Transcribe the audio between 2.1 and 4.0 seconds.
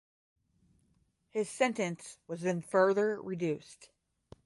was then further reduced.